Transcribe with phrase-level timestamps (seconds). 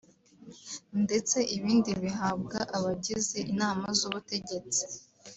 [1.03, 4.83] ndetse ibindi bihabwa abagize inama z’Ubutegetsi